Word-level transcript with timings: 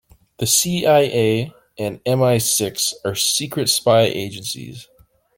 The 0.39 0.47
CIA 0.47 1.53
and 1.77 2.01
MI-Six 2.07 2.95
are 3.05 3.13
secret 3.13 3.69
spy 3.69 3.99
agencies. 4.01 4.87